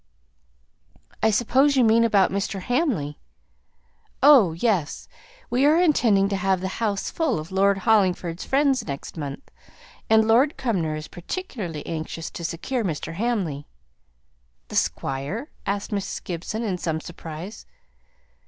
"I 1.21 1.29
suppose 1.29 1.77
you 1.77 1.83
mean 1.83 2.03
about 2.03 2.31
Mr. 2.31 2.59
Hamley?" 2.59 3.19
"Oh, 4.23 4.53
yes! 4.53 5.07
we 5.51 5.63
are 5.63 5.79
intending 5.79 6.27
to 6.29 6.35
have 6.37 6.59
the 6.59 6.67
house 6.81 7.11
full 7.11 7.37
of 7.37 7.51
Lord 7.51 7.77
Hollingford's 7.77 8.43
friends 8.43 8.83
next 8.87 9.15
month, 9.15 9.51
and 10.09 10.27
Lord 10.27 10.57
Cumnor 10.57 10.95
is 10.95 11.07
particularly 11.07 11.85
anxious 11.85 12.31
to 12.31 12.43
secure 12.43 12.83
Mr. 12.83 13.13
Hamley." 13.13 13.67
"The 14.69 14.75
Squire?" 14.75 15.51
asked 15.67 15.91
Mrs. 15.91 16.23
Gibson 16.23 16.63
in 16.63 16.79
some 16.79 16.99
surprise. 16.99 17.67